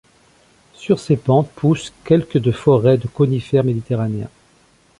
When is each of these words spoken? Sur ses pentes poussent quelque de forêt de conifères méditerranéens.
Sur 0.73 0.99
ses 0.99 1.15
pentes 1.15 1.51
poussent 1.51 1.93
quelque 2.05 2.39
de 2.39 2.51
forêt 2.51 2.97
de 2.97 3.05
conifères 3.05 3.63
méditerranéens. 3.63 4.31